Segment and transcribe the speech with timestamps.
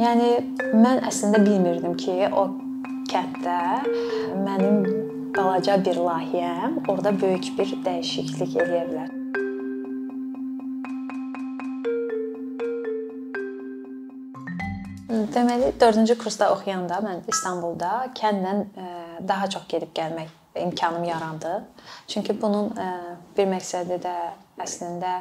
[0.00, 0.28] Yəni
[0.80, 2.46] mən əslində bilmirdim ki, o
[3.10, 3.56] kənddə
[4.46, 4.78] mənim
[5.36, 9.10] balaca bir layihəm orada böyük bir dəyişiklik eləyə bilər.
[15.34, 18.64] Deməli 4-cü kursda oxuyanda mən İstanbulda kənddən
[19.28, 20.32] daha çox gedib gəlmək
[20.64, 21.58] imkanım yarandı.
[22.08, 22.72] Çünki bunun
[23.36, 24.16] bir məqsədi də
[24.64, 25.18] əslində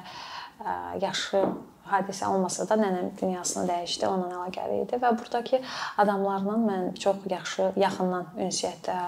[1.04, 1.44] yaxşı
[1.92, 5.62] hadisə olmasa da nənəm dünyasını dəyişdi, onunla əlaqəli idi və burdakı
[6.02, 9.00] adamlarla mən çox yaxşı, yaxından ünsiyyətdə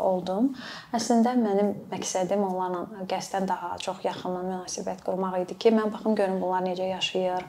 [0.00, 0.50] oldum.
[0.96, 6.40] Əslində mənim məqsədim onlarla qəsdən daha çox yaxından münasibət qurmaq idi ki, mən baxım görüm
[6.40, 7.44] bunlar necə yaşayır.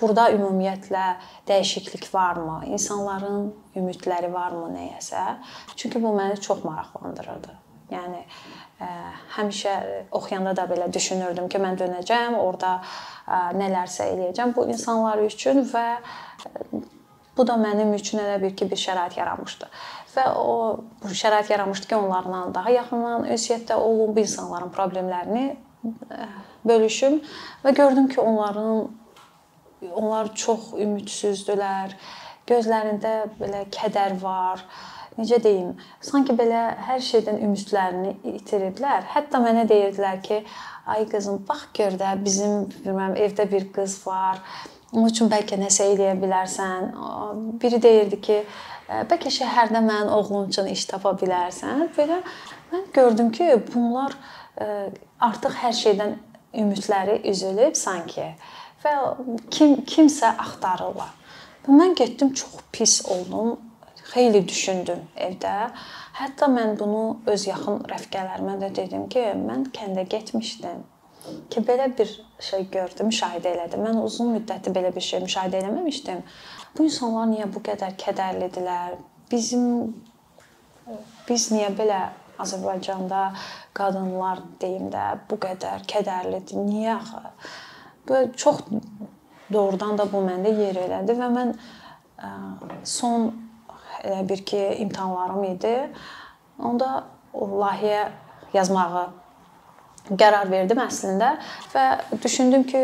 [0.00, 1.04] Burada ümumiyyətlə
[1.48, 2.62] dəyişiklik varmı?
[2.72, 5.26] İnsanların ümidləri varmı nəyəsə?
[5.76, 7.58] Çünki bu məni çox maraqlandırırdı.
[7.92, 8.24] Yəni
[8.80, 8.90] ə,
[9.36, 9.76] həmişə
[10.16, 15.86] oxuyanda da belə düşünürdüm ki, mən dönəcəm, orada ə, nələrsə eləyəcəm bu insanlar üçün və
[17.36, 19.68] bu da mənim üçün elə bir ki, bir şərait yaranmışdı
[20.16, 20.52] və o
[21.02, 26.28] bu şərait yaranmışdı ki, onlarla daha yaxından ünsiyyətdə olum, bu insanların problemlərini e,
[26.68, 27.20] bölüşüm
[27.64, 28.88] və gördüm ki, onların
[29.92, 31.94] onlar çox ümidsizdilər.
[32.46, 34.62] Gözlərində belə kədər var.
[35.16, 35.74] Necə deyim?
[36.04, 39.06] Sanki belə hər şeydən ümidlərini itiriblər.
[39.14, 40.42] Hətta mənə deyirdilər ki,
[40.92, 44.42] ay qızım, bax gör də bizim bilməm evdə bir qız var.
[44.92, 46.90] Onun üçün bəlkə nəsə eləyə bilərsən.
[47.62, 48.38] Biri deyirdi ki,
[49.10, 51.88] bəlkə şəhərdə mənim oğlum üçün iş tapa bilərsən.
[51.96, 52.20] Belə
[52.72, 54.14] mən gördüm ki, bunlar
[55.20, 56.16] artıq hər şeydən
[56.56, 58.30] ümidləri üzülüb sanki
[58.84, 58.92] və
[59.50, 61.12] kim kimsə axtarırlar.
[61.66, 63.56] Və mən getdim çox pis oldum.
[64.12, 65.54] Xeyli düşündüm evdə.
[66.16, 70.84] Hətta mən bunu öz yaxın rəfiqələrimə də dedim ki, mən kəndə getmişdim
[71.50, 73.82] ki, belə bir şey gördüm, müşahidə elədim.
[73.82, 76.22] Mən uzun müddətdir belə bir şey müşahidə eləməmişdim.
[76.76, 78.98] Bu insanlar niyə bu qədər kədərlidirlər?
[79.30, 79.66] Bizim
[81.28, 82.02] biz niyə belə
[82.42, 83.30] Azərbaycanda
[83.76, 86.60] qadınlar deyim də bu qədər kədərlidir?
[86.68, 87.22] Niyə axı?
[88.08, 88.62] Bu çox
[89.52, 91.56] doğrudan da bu məndə yer elədi və mən
[92.84, 93.32] son
[94.04, 95.76] elə bir ki imtahanlarım idi.
[96.62, 98.08] Onda layihə
[98.54, 99.06] yazmağı
[100.14, 101.32] qərar verdim əslində
[101.72, 101.84] və
[102.22, 102.82] düşündüm ki,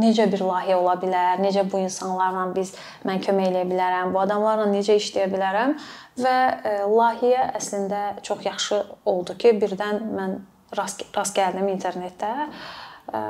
[0.00, 2.74] necə bir layihə ola bilər, necə bu insanlarla biz
[3.06, 5.76] mən kömək eləyə bilərəm, bu adamlarla necə işləyə bilərəm
[6.18, 8.80] və e, layihə əslində çox yaxşı
[9.10, 10.36] oldu ki, birdən mən
[10.74, 13.22] rast rast gəldim internetdə e,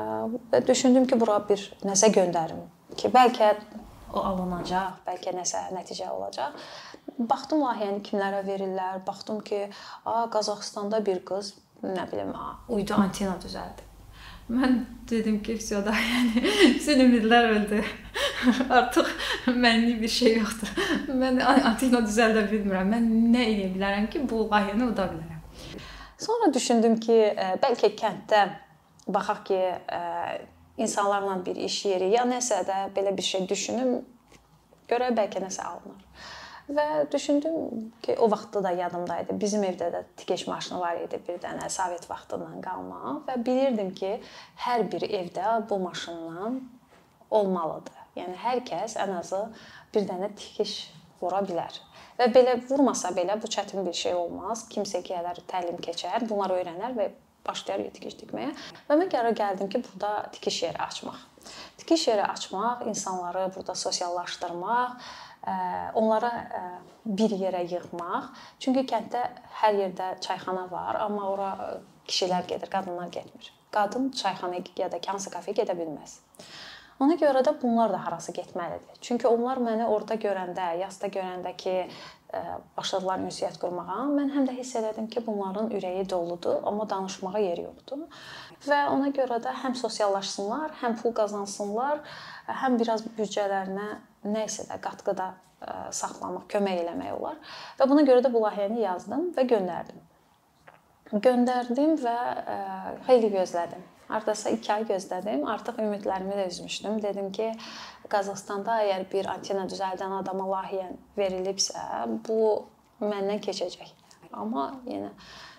[0.51, 2.65] və düşündüm ki, bura bir nəsə göndərim
[2.97, 3.53] ki, bəlkə
[4.15, 6.55] o alınacaq, bəlkə nəsə nəticə olacaq.
[7.19, 9.65] Baxdım layihəni kimlərə verirlər, baxdım ki,
[10.05, 12.33] a Qazaxstanda bir qız nə bilim,
[12.69, 13.85] uydu antena düzəldi.
[14.51, 14.75] Mən
[15.09, 16.43] dedim ki, vəsə da, yəni
[16.75, 17.79] bütün ümidlər öldü.
[18.77, 19.09] Artıq
[19.49, 20.73] mənlik bir şey yoxdur.
[21.21, 22.91] Mən antena düzəldə bilmirəm.
[22.93, 25.79] Mən nə edə bilərəm ki, bu layihəni uda bilərəm.
[26.21, 27.17] Sonra düşündüm ki,
[27.63, 28.43] bəlkə kənddə
[29.07, 29.61] baxaq ki,
[30.77, 33.97] insanlarla bir iş yeri ya nəsə də belə bir şey düşünüm,
[34.89, 36.05] görə bəlkə nəsə alınır.
[36.65, 39.35] Və düşündüm ki, o vaxtda da yadımda idi.
[39.41, 44.15] Bizim evdə də tikiş maşını var idi bir dənə Sovet vaxtından qalma və bilirdim ki,
[44.65, 46.57] hər bir evdə bu maşından
[47.29, 47.99] olmalıdır.
[48.17, 49.43] Yəni hər kəs ən azı
[49.93, 50.73] bir dənə tikiş
[51.21, 51.77] vura bilər.
[52.17, 54.65] Və belə vurmasa belə bu çətin bir şey olmaz.
[54.71, 57.09] Kimsə gələr, təlim keçər, bunları öyrənər və
[57.45, 58.55] başlayar tikiş tikməyə.
[58.89, 61.21] Və mən qərar gəldim ki, burada tikiş yeri açmaq.
[61.77, 64.95] Tikiş yeri açmaq, insanları burada sosiallaşdırmaq,
[65.93, 66.31] onlara
[67.05, 68.31] bir yerə yığmaq.
[68.59, 69.23] Çünki kənddə
[69.61, 71.49] hər yerdə çayxana var, amma ora
[72.07, 73.51] kişilər gedir, qadınlar getmir.
[73.71, 76.19] Qadın çayxanaya ya da hansı kafeyə gedə bilməz.
[77.03, 78.99] Ona görə də bunlar da harasa getməlidir.
[79.03, 81.73] Çünki onlar məni orada görəndə, yasda görəndə ki,
[82.77, 87.67] başladılar ünsiyyət qurmağa, mən həm də hiss elədim ki, bunların ürəyi doludur, amma danışmağa yeri
[87.67, 88.05] yoxdur.
[88.63, 91.99] Və ona görə də həm sosiallaşsınlar, həm pul qazansınlar,
[92.63, 93.89] həm biraz büdcələrinə
[94.27, 95.31] nə isə də qatqıda
[95.95, 97.39] saxlamaq, kömək eləmək olar.
[97.79, 100.01] Və buna görə də bu layihəni yazdım və göndərdim.
[101.13, 102.15] Göndərdim və
[103.07, 103.83] xeyli gözlədim.
[104.09, 105.45] Hardasa 2 ay gözlədim.
[105.49, 106.99] Artıq ümidlərimi də üzmüşdüm.
[107.01, 107.51] Dedim ki,
[108.11, 111.81] Qazaxstanda əgər bir antena düzəldən adama layihə verilibsə,
[112.27, 112.65] bu
[113.01, 113.93] məndən keçəcək.
[114.35, 115.09] Amma yenə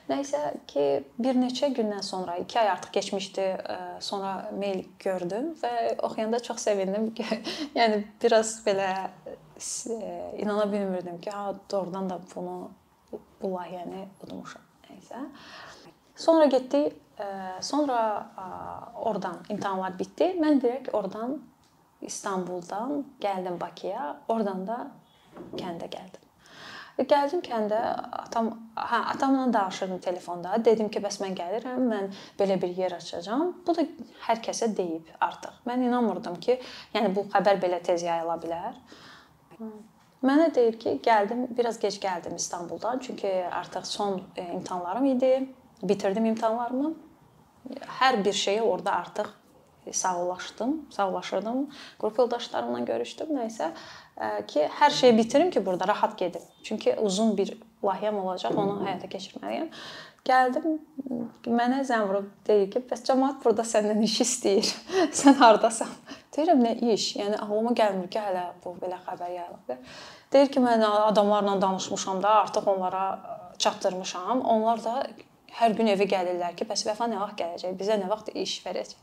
[0.06, 0.82] Nəysə ki,
[1.18, 3.46] bir neçə gündən sonra, 2 ay artıq keçmişdi,
[4.06, 5.72] sonra mail gördüm və
[6.06, 7.08] oxuyanda çox sevindim
[7.78, 8.90] yəni biraz belə
[10.38, 12.70] inana bilmirdim ki, ha doğrudan da bunu
[13.42, 14.62] bu layihəni udmuşam.
[14.86, 15.24] Nəysə.
[16.16, 16.94] Sonra getdik,
[17.60, 17.98] sonra
[18.94, 20.30] oradan imtahanlar bitdi.
[20.40, 21.40] Mən direkt oradan
[22.00, 24.78] İstanbuldan gəldim Bakıya, oradan da
[25.56, 26.25] kəndə gəldim.
[26.96, 27.78] Və gəldim kəndə,
[28.22, 30.54] atam, hə, atamla danışırdım telefonda.
[30.64, 32.08] Dedim ki, bəs mən gəlirəm, mən
[32.38, 33.50] belə bir yer açacağam.
[33.66, 33.84] Bu da
[34.28, 35.58] hər kəsə deyib artıq.
[35.68, 36.56] Mən inanmırdım ki,
[36.94, 38.80] yəni bu xəbər belə tez yayıla bilər.
[40.24, 45.32] Mənə deyir ki, gəldim, biraz gec gəldim İstanbuldan, çünki artıq son e, imtahanlarım idi.
[45.82, 46.94] Bitirdim imtahanlarımı.
[48.00, 49.28] Hər bir şeyə orada artıq
[49.92, 51.70] sağollaşdım, sağollaşırdım.
[52.00, 53.70] Qrup yoldaşlarımla görüşdüm, nə isə
[54.48, 56.42] ki, hər şeyi bitirim ki, burada rahat gedim.
[56.64, 57.52] Çünki uzun bir
[57.84, 59.68] layihəm olacaq, onu həyata keçirməliyəm.
[60.26, 60.78] Gəldim,
[61.46, 64.70] mənə zəng vurub deyir ki, bəs cəmaət burada səndən iş istəyir.
[65.20, 65.92] Sən hardasan?
[66.34, 67.12] Deyirəm, nə iş?
[67.20, 69.92] Yəni ağlıma gəlmir ki, hələ bu belə xəbər yayılıb.
[70.32, 73.04] Deyir ki, mən adamlarla danışmışam da, artıq onlara
[73.58, 74.42] çatdırmışam.
[74.42, 74.96] Onlar da
[75.60, 77.76] hər gün evə gəlirlər ki, bəs Vəfa nə vaxt gələcək?
[77.78, 78.98] Bizə nə vaxt iş verəcək?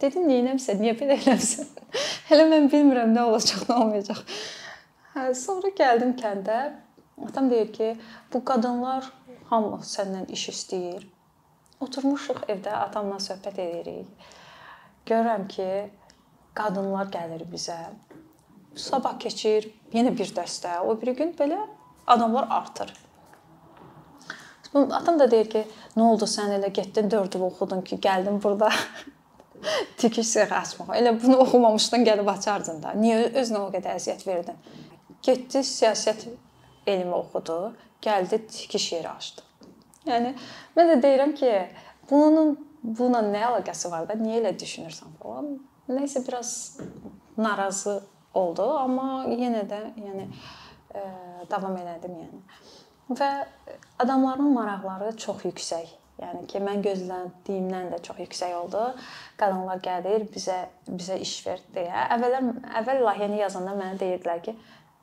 [0.00, 0.80] Dedim, "Neynəmsən?
[0.82, 1.68] Niyə belə eləmsən?"
[2.28, 4.20] Hələ mən bilmirəm nə olacaq, nə olmayacaq.
[5.14, 6.58] Hə, sonra gəldim kəndə.
[7.26, 7.88] Atam deyir ki,
[8.32, 9.08] "Bu qadınlar
[9.50, 11.06] hamı səndən iş istəyir."
[11.80, 14.30] Oturmuşuq evdə atamla söhbət edirik.
[15.06, 15.68] Görürəm ki,
[16.54, 17.78] qadınlar gəlir bizə.
[18.76, 20.78] Sabah keçir, yenə bir dəstə.
[20.86, 21.58] O biri gün belə
[22.06, 22.92] adamlar artır.
[24.74, 25.64] Atam da deyir ki,
[25.96, 28.70] "Nə oldu sən elə getdin 4 il oxudun ki, gəldin burada
[29.98, 30.92] tikiş sexi açmaq.
[30.98, 32.94] Elə bunu oxumamışdan gəlib açardın da.
[32.98, 34.58] Niyə özünə o qədər əziyyət verdin?
[35.24, 36.28] Getdi siyasət
[36.88, 37.58] elmi oxudu,
[38.04, 39.44] gəldi tikiş yeri açdı.
[40.08, 40.32] Yəni
[40.76, 41.52] mən də deyirəm ki,
[42.10, 44.16] bunun buna nə əlaqəsi var da?
[44.18, 45.56] Niyə elə düşünürsən falan?
[45.88, 46.52] Nəsə biraz
[47.40, 47.98] narazı
[48.36, 51.02] oldu, amma yenə də yəni ə,
[51.50, 52.42] davam elədim yəni.
[53.18, 53.30] Və
[54.04, 58.80] adamların maraqları çox yüksək Yəni ki, mən gözlədiyimdən də çox yüksək oldu.
[59.38, 62.06] Qadınlar gəlir, bizə bizə iş ver deyə.
[62.16, 62.48] Əvvəllər
[62.80, 64.56] əvvəl layihəni yazanda mənə deyirdilər ki,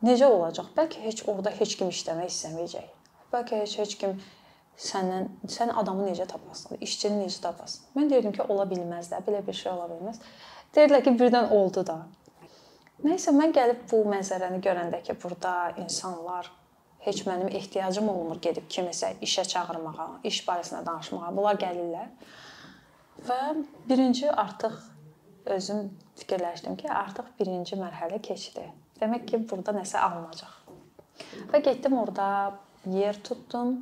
[0.04, 0.74] necə olacaq?
[0.76, 2.90] Bəlkə heç orada heç kim işləmək istəməyəcək.
[3.32, 4.18] Bəlkə heç heç kim
[4.76, 7.88] səndən sən adamı necə tapasan, işçini necə tapasan.
[7.96, 10.20] Mən deyirdim ki, ola bilməz də, belə bir şey ola bilməz.
[10.76, 12.02] Deyirdilər ki, birdən oldu da.
[13.06, 16.52] Nəysə mən gəlib bu mənzərəni görəndə ki, burada insanlar
[17.06, 21.32] heç mənim ehtiyacım olmur gedib kimisə işə çağırmağa, iş barəsində danışmağa.
[21.38, 22.10] Bunlar gəlirlər.
[23.28, 23.40] Və
[23.90, 24.76] birinci artıq
[25.56, 28.66] özüm fikirləşdim ki, artıq birinci mərhələ keçdi.
[29.00, 30.54] Demək ki, burada nəsə alınacaq.
[31.52, 32.28] Və getdim orada
[32.92, 33.78] yer tutdum.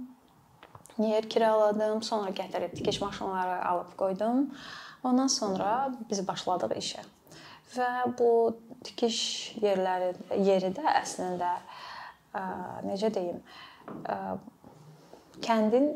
[1.01, 4.51] Yer kiraladım, sonra gətirib tikiş maşınları alıb qoydum.
[5.03, 7.01] Ondan sonra biz başladıq işə.
[7.73, 8.29] Və bu
[8.85, 9.17] tikiş
[9.63, 10.11] yerləri
[10.45, 11.55] yeri də əslində
[12.87, 13.41] necə deyim,
[15.43, 15.91] kəndin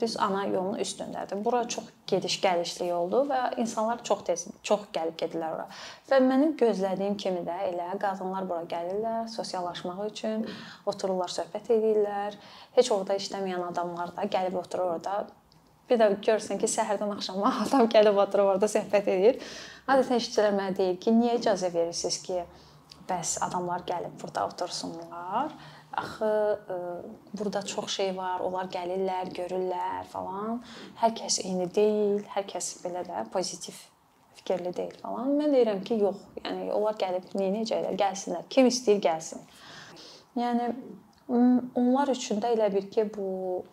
[0.00, 1.44] düz ana yolunun üstündədir.
[1.44, 5.66] Bura çox gediş-gəlişli yoldur və insanlar çox tez çox gəlib gedirlər ora.
[6.10, 10.44] Və mənim gözlədiyim kimi də elə qadınlar bura gəlirlər sosiallaşmaq üçün,
[10.90, 12.36] otururlar, söhbət edirlər.
[12.74, 15.24] Heç orada işləməyən adamlar da gəlib oturur orada.
[15.88, 19.40] Bir də görürsən ki, səhərdən axşama adam gəlib oturur orada söhbət edir.
[19.86, 22.42] Adətən işçilər mənə deyir ki, niyə icazə verirsiniz ki,
[23.08, 25.54] bəs adamlar gəlib burada otursunlar.
[25.94, 26.78] Axı ə, e,
[27.38, 28.42] burada çox şey var.
[28.46, 30.62] Onlar gəlirlər, görürlər falan.
[31.02, 32.24] Hər kəs eyni deyil.
[32.34, 33.78] Hər kəs belə də pozitiv
[34.38, 35.30] fikirli deyil falan.
[35.38, 36.24] Mən deyirəm ki, yox.
[36.42, 37.94] Yəni onlar gəlib nə edəcəklər?
[38.00, 38.48] Gəlsinlər.
[38.50, 39.44] Kim istəyir gəlsin.
[40.40, 40.72] Yəni
[41.28, 43.64] onlar üçün də elə bir ki, bu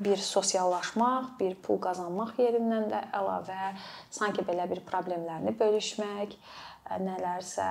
[0.00, 3.72] bir sosiallaşmaq, bir pul qazanmaq yerindən də əlavə
[4.12, 6.36] sanki belə bir problemlərini bölüşmək,
[7.00, 7.68] nələrsə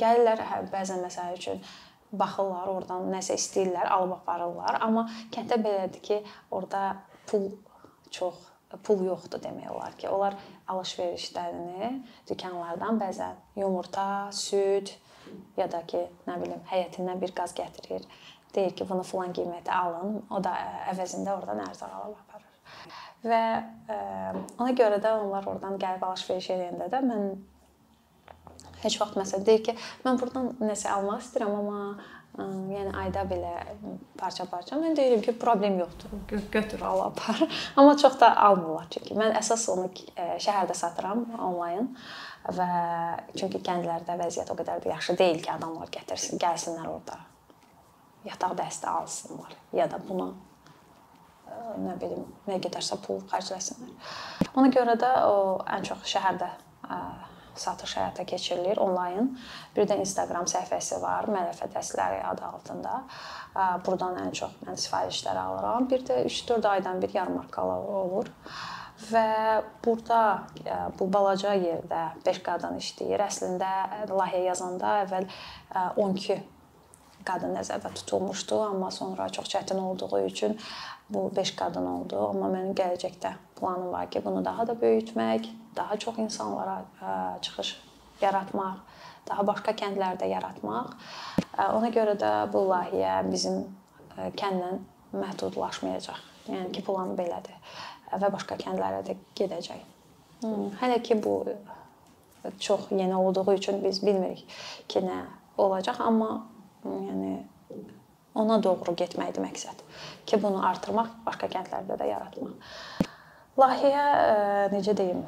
[0.00, 1.62] Gəlirlər, hə, bəzən məsəl üçün
[2.12, 4.80] baxırlar, oradan nəsə istəyirlər, alıb aparırlar.
[4.82, 6.84] Amma kənddə belədir ki, orada
[7.30, 7.50] pul
[8.10, 8.48] çox
[8.86, 10.36] pul yoxdur demək olar ki, onlar
[10.70, 11.90] alış-verişlərini
[12.28, 14.92] dükanlardan bəzən yumurta, süd
[15.58, 18.06] ya da ki, nə bilim, həyətindən bir qaz gətirir.
[18.54, 20.20] Deyir ki, bunu falan qiymətə alın.
[20.30, 20.54] O da
[20.90, 22.96] əvəzində oradan ərzaq alıb aparır.
[23.26, 23.42] Və
[23.90, 23.98] ə,
[24.58, 27.26] ona görə də onlar oradan gəlib alış-veriş edəndə də mən
[28.84, 33.52] heç vaxt məsələn deyir ki, mən burdan nəsə almaq istəyirəm, amma ə, yəni ayda belə
[34.20, 34.78] parça-parça.
[34.80, 36.14] Mən deyirəm ki, problem yoxdur.
[36.30, 37.40] Gö götür, al, apar.
[37.78, 41.90] amma çox da almırlar çünki mən əsas onu ə, şəhərdə satıram onlayn
[42.56, 42.68] və
[43.36, 47.18] çünki kəndlərdə vəziyyət o qədər də yaxşı deyil ki, adamlar gətirsin, gəlsinlər orada
[48.24, 50.28] yataq dəstə alsınlar ya da buna
[51.80, 54.14] nə bilim, nə qədərsə pul xərcləsinlər.
[54.58, 56.48] Ona görə də o ən çox şəhərdə
[57.60, 59.30] satış həyata keçirilir onlayn.
[59.76, 62.98] Bir də Instagram səhifəsi var, Mələfə Dəsləri adı altında.
[63.86, 65.88] Burdan ən çox mən sifarişlər alıram.
[65.90, 68.30] Bir də 3-4 aydan bir yarmarkalar olur.
[69.10, 70.20] Və burada
[70.98, 73.22] bu balaca yerdə 5 qadın işləyir.
[73.24, 73.68] Əslində
[74.12, 75.28] layihə yazanda əvvəl
[75.96, 76.36] 12
[77.24, 80.58] qadın nəzərdə tutulmuşdu, amma sonra çox çətin olduğu üçün
[81.10, 82.20] bu 5 qadın oldu.
[82.28, 86.82] Amma mənim gələcəkdə planım var ki, bunu daha da böyütmək, daha çox insanlara
[87.42, 87.76] çıxış
[88.20, 88.80] yaratmaq,
[89.28, 90.94] daha başqa kəndlərdə yaratmaq.
[91.58, 93.62] Ona görə də bu layihə bizim
[94.16, 94.78] kəndlə
[95.12, 96.26] məhdudlaşmayacaq.
[96.50, 97.56] Yəni ki, plan belədir
[98.10, 99.82] və başqa kəndlərə də gedəcək.
[100.80, 101.44] Hələ ki bu
[102.58, 104.46] çox yeni olduğu üçün biz bilmirik
[104.88, 105.22] ki, nə
[105.60, 106.46] olacaq, amma
[106.84, 107.34] yəni
[108.40, 109.84] ona doğru getməkdir məqsəd
[110.26, 112.56] ki, bunu artırmaq, başqa kəndlərdə də yaratmaq.
[113.60, 115.20] Layihə necə deyim,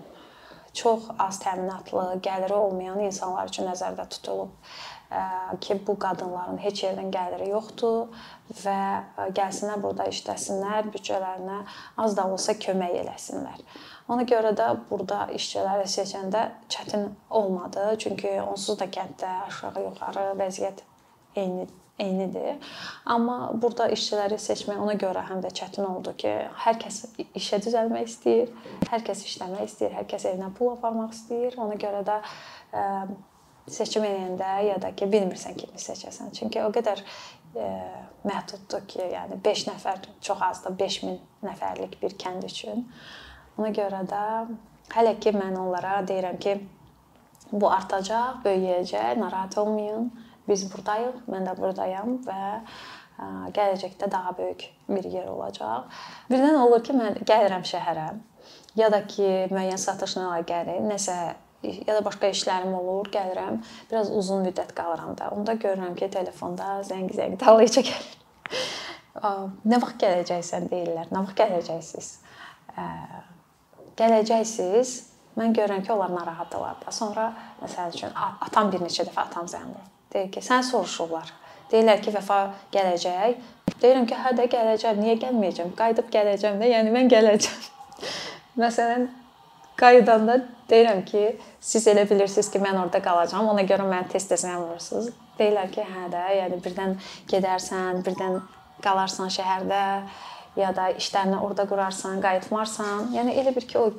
[0.75, 4.52] çox az təminatlı, gəliri olmayan insanlar üçün nəzərdə tutulub
[5.61, 8.09] ki, bu qadınların heç yerdən gəliri yoxdur
[8.62, 8.76] və
[9.37, 11.59] gəlsinlər burada işləsinlər, büdcələrinə
[12.00, 13.61] az da olsa kömək eləsinlər.
[14.12, 20.83] Ona görə də burada işçiləri seçəndə çətin olmadı, çünki onsuz da kənddə aşağı-yuxarı vəziyyət
[21.37, 21.69] eyni
[22.00, 22.56] eynidir.
[23.06, 26.32] Amma burada işçiləri seçmək ona görə həm də çətin oldu ki,
[26.64, 27.02] hər kəs
[27.38, 28.54] işə düzəlmək istəyir,
[28.90, 31.58] hər kəs işləmək istəyir, hər kəs evinə pul aparmaq istəyir.
[31.62, 32.18] Ona görə də
[33.70, 36.32] seçim edəndə ya da ki, bilmirsən kimi seçəsən.
[36.38, 37.68] Çünki o qədər e,
[38.26, 42.87] məhduddur ki, yəni 5 nəfər çox azdır, 5000 nəfərlik bir kənd üçün.
[43.58, 44.25] Ona görə də
[44.96, 46.56] hələ ki mən onlara deyirəm ki,
[47.52, 50.11] bu artacaq, böyüyəcək, narahat olmayın.
[50.49, 55.88] Biz burdayıq, mən də burdayam və e, gələcəkdə daha böyük bir yer olacaq.
[56.30, 58.11] Birdən olur ki, mən gəlirəm şəhərə
[58.76, 61.16] ya da ki, müəyyən satışla əlaqəli nəsə
[61.62, 65.30] ya da başqa işlərim olur, gəlirəm, biraz uzun müddət qalıram da.
[65.34, 68.18] Onda görürəm ki, telefonda zəng-zəng dalayıca gəlir.
[69.22, 71.12] Nə vaxt gələcəksən deyirlər.
[71.12, 72.11] Nə vaxt gələcəksiniz?
[74.00, 74.99] Gələcəksiniz.
[75.38, 76.92] Mən görürəm ki, onlar narahatdırlar da.
[76.92, 77.30] Sonra
[77.62, 79.90] məsəl üçün atam bir neçə dəfə atam zəng vurur.
[80.12, 81.33] Deyir ki, sən soruşurlar.
[81.73, 82.38] Deyirlər ki, vəfa
[82.75, 83.37] gələcək.
[83.83, 85.00] Deyirəm ki, hə də gələcəm.
[85.00, 85.73] Niyə gəlməyəcəm?
[85.78, 86.69] Qayıdıb gələcəm də.
[86.75, 87.69] Yəni mən gələcəm.
[88.62, 89.07] Məsələn,
[89.81, 90.37] qayıdanda
[90.71, 91.25] deyirəm ki,
[91.61, 93.49] siz elə bilirsiniz ki, mən orada qalacağam.
[93.54, 95.12] Ona görə məni tez-tez yanmırsınız.
[95.38, 96.99] Deyirlər ki, hə də, yəni birdən
[97.33, 98.42] gedərsən, birdən
[98.85, 99.83] qalarsan şəhərdə
[100.61, 103.14] ya da işlərini orada qurarsan, qayıtmarsan.
[103.16, 103.92] Yəni elə bir ki, o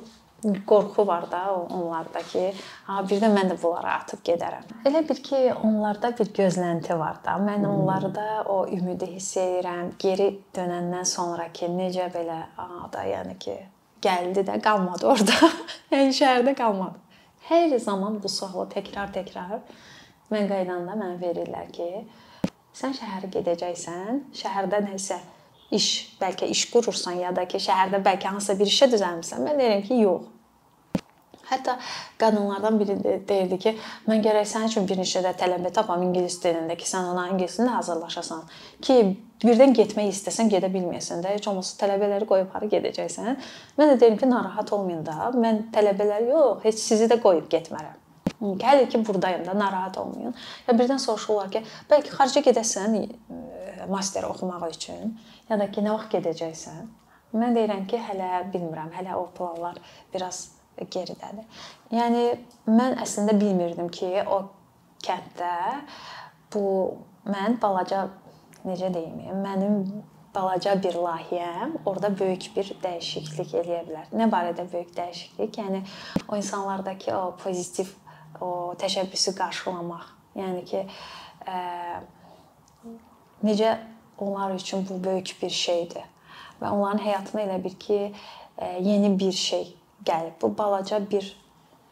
[0.66, 2.44] qorxu var da onlarda ki,
[2.86, 4.66] ha birdən mən də bunlara atıb gedərəm.
[4.88, 7.36] Elə bir ki, onlarda bir gözlənti var da.
[7.40, 9.94] Mən onlarda o ümidi hiss edirəm.
[9.98, 13.56] Geri dönəndən sonra ki, necə belə, a da, yəni ki,
[14.04, 15.52] gəldi də qalmadı orada.
[15.94, 17.00] yəni şəhərdə qalmadı.
[17.48, 19.60] Hər zaman bu sualı təkrar-təkrar
[20.32, 21.88] mən qaydanda mənə verirlər ki,
[22.74, 25.18] sən şəhərə gedəcəksən, şəhərdə nəsə
[25.76, 25.88] iş,
[26.20, 29.44] bəlkə iş qurursan ya da ki, şəhərdə bəlkə hansısa bir işə düzəlmisən.
[29.46, 30.30] Mən deyirəm ki, yox.
[31.54, 31.76] Hətta
[32.18, 32.96] qadınlardan biri
[33.28, 33.74] deyirdi ki,
[34.10, 37.58] mən gərək sənin üçün bir neçə də tələbə tapam ingilis dilində ki, sən ona ingilis
[37.58, 38.42] dilində hazırlaşasan
[38.84, 38.98] ki,
[39.44, 43.36] birdən getmək istəsən gedə bilməyəsən də, heç olmasa tələbələri qoyub hara gedəcəksən.
[43.78, 45.30] Mən də deyirəm ki, narahat olmayın da.
[45.34, 48.00] Mən tələbələr yox, heç sizi də qoyub getmərəm.
[48.60, 50.34] Gəlir ki, burdayım da, narahat olmayın.
[50.66, 52.98] Ya birdən soruşurlar ki, bəlkə xarica gedəsən
[53.88, 55.14] master oxumaq üçün,
[55.50, 56.84] ya da ki, nə vaxt gedəcəksən?
[57.34, 59.80] Mən deyirəm ki, hələ bilmirəm, hələ o planlar
[60.14, 60.44] biraz
[60.78, 61.46] geridədir.
[61.94, 62.24] Yəni
[62.70, 64.42] mən əslində bilmirdim ki, o
[65.04, 65.54] kənddə
[66.54, 66.66] bu
[67.30, 68.08] mən balaca
[68.64, 69.80] necə deyim, mənim
[70.34, 74.08] balaca bir layihəm orada böyük bir dəyişiklik eləyə bilər.
[74.12, 75.58] Nə barədə böyük dəyişiklik?
[75.60, 75.84] Yəni
[76.28, 77.92] o insanlardakı o pozitiv
[78.40, 80.08] o təşəbbüsü qarşılamaq.
[80.34, 80.82] Yəni ki,
[81.46, 81.58] ə,
[83.46, 83.76] necə
[84.18, 86.02] onlar üçün bu böyük bir şeydir
[86.60, 88.00] və onların həyatına elə bir ki,
[88.58, 90.36] ə, yeni bir şey gəlib.
[90.42, 91.26] Bu balaca bir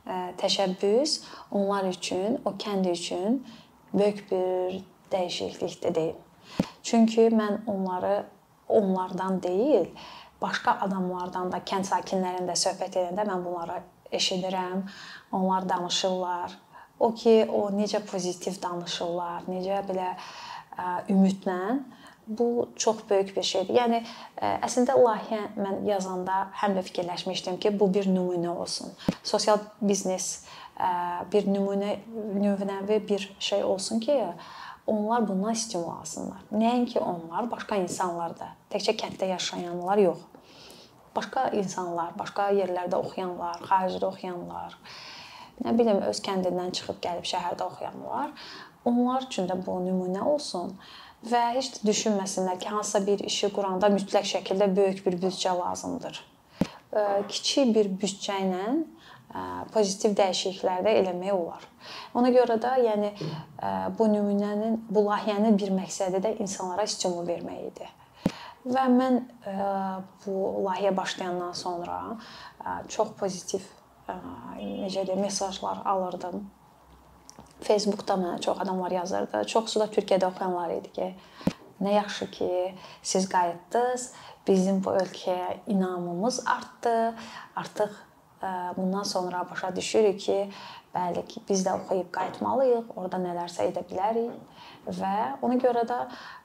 [0.07, 3.41] ə, təşəbbüs onlar üçün, o kənd üçün
[3.95, 6.21] böyük bir dəyişiklikdir deyim.
[6.83, 8.25] Çünki mən onları
[8.69, 9.89] onlardan deyil,
[10.43, 14.87] başqa adamlardan da, kənd sakinlərində söhbət edəndə mən bunları eşidirəm.
[15.33, 16.59] Onlar danışırlar.
[16.99, 21.61] O ki, o necə pozitiv danışırlar, necə belə ə, ümidlə
[22.27, 23.75] bu çox böyük bir şeydir.
[23.75, 24.01] Yəni
[24.41, 28.93] əslində layihə mən yazanda həm də fikirləşmişdim ki, bu bir nümunə olsun.
[29.23, 30.45] Sosial biznes
[31.33, 31.97] bir nümunə
[32.39, 34.19] nümunəvi bir şey olsun ki,
[34.87, 36.43] onlar bundan stimul alsınlar.
[36.53, 40.23] Nəinki onlar, başqa insanlar da, təkcə kənddə yaşayanlar yox.
[41.17, 44.79] Başqa insanlar, başqa yerlərdə oxuyanlar, xaricdə oxuyanlar,
[45.63, 48.33] nə bilim öz kəndindən çıxıb gəlib şəhərdə oxuyanlar,
[48.89, 50.73] onlar üçün də bu nümunə olsun
[51.31, 56.21] və heç də düşünməsinlər ki, hansısa bir işi quranda mütləq şəkildə böyük bir büdcə lazımdır.
[57.29, 58.65] kiçik bir büdcə ilə
[59.73, 61.65] pozitiv dəyişikliklər də eləmək olar.
[62.19, 63.13] Ona görə də, yəni
[63.99, 67.89] bu nümunənin, bu layihənin bir məqsədi də insanlara stimul vermək idi.
[68.69, 69.23] Və mən
[70.27, 70.35] bu
[70.67, 72.19] layihəyə başlayandan sonra
[72.93, 73.65] çox pozitiv
[74.09, 76.45] necə deyim, mesajlar alırdım.
[77.63, 79.45] Facebookda mənə çox adamlar yazırdı.
[79.53, 81.09] Çoxsu da Türkiyədə oxuyanlar idi ki,
[81.83, 82.51] nə yaxşı ki,
[83.03, 84.13] siz qayıtdınız.
[84.47, 87.15] Bizim bu ölkəyə inamımız artdı.
[87.57, 87.93] Artıq
[88.77, 90.51] bundan sonra başa düşürük ki,
[90.95, 95.13] bəli ki, biz də oxuyub qayıtmalıyıq, orada nələrsə edə bilərik və
[95.47, 95.99] ona görə də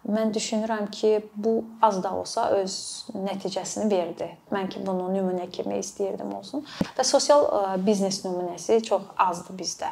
[0.05, 2.75] mən düşünürəm ki, bu az da olsa öz
[3.15, 4.29] nəticəsini verdi.
[4.53, 6.65] Mən ki, bunu nümunə kimi istəyirdim olsun.
[6.97, 7.49] Və sosial
[7.81, 9.89] biznes nümunəsi çox azdır bizdə.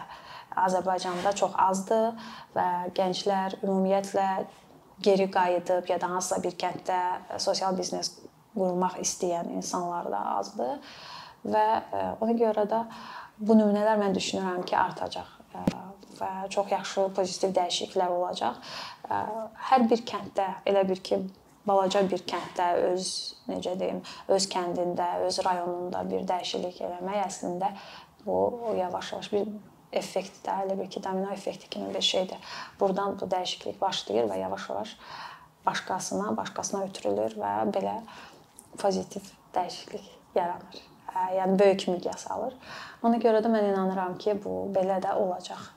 [0.66, 4.30] Azərbaycanda çox azdır və gənclər ümumiyyətlə
[5.04, 7.00] geri qayıdıb ya da hansısa bir kənddə
[7.44, 8.14] sosial biznes
[8.56, 10.78] qurmaq istəyən insanlar da azdır
[11.46, 12.82] və e, ona görə də
[13.40, 15.64] bu nümunələr mən düşünürəm ki, artacaq e,
[16.20, 18.62] və çox yaxşı pozitiv dəyişikliklər olacaq.
[19.10, 19.20] E,
[19.70, 21.20] hər bir kənddə elə bir ki,
[21.68, 23.12] balaca bir kənddə öz
[23.52, 27.72] necə deyim, öz kəndində, öz rayonunda bir dəyişiklik eləmək əslində
[28.26, 28.38] bu
[28.80, 29.50] yavaş-yavaş bir
[30.00, 32.56] effektdə, elə bir ki, domino effekti kimi bir şeydir.
[32.80, 34.98] Burdan bu dəyişiklik başlayır və yavaş-yavaş
[35.66, 37.96] başqasına, başqasına ötürülür və belə
[38.82, 40.84] pozitiv dəyişiklik yaranır
[41.16, 42.56] yəni böyük miqyas alır.
[43.04, 45.72] Ona görə də mən inanıram ki, bu belə də olacaq.